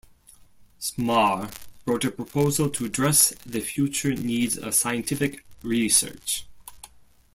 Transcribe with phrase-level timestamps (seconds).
[0.79, 1.53] Smarr
[1.85, 6.47] wrote a proposal to address the future needs of scientific research.